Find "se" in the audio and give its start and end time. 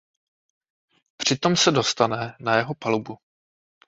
1.55-1.71